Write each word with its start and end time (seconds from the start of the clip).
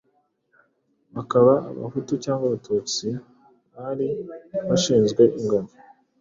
bakaba 1.15 1.53
abahutu 1.71 2.13
cyangwa 2.23 2.43
abatutsi, 2.47 3.07
bari 3.75 4.07
bashinzwe 4.69 5.23
ingabo, 5.39 5.69